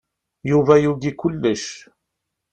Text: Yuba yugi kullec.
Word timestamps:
Yuba 0.51 0.73
yugi 0.83 1.11
kullec. 1.19 1.63